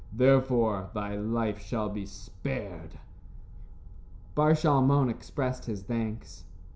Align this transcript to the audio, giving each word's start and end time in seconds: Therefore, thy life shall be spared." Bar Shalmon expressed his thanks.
Therefore, 0.11 0.89
thy 0.95 1.15
life 1.15 1.59
shall 1.59 1.87
be 1.87 2.07
spared." 2.07 2.97
Bar 4.33 4.53
Shalmon 4.55 5.11
expressed 5.11 5.65
his 5.65 5.83
thanks. 5.83 6.43